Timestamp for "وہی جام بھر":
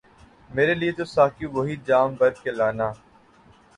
1.55-2.31